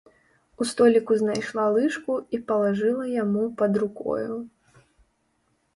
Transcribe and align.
У 0.59 0.65
століку 0.69 1.17
знайшла 1.19 1.65
лыжку 1.75 2.13
і 2.37 2.41
палажыла 2.49 3.05
яму 3.23 3.43
пад 3.61 3.73
рукою. 3.83 4.33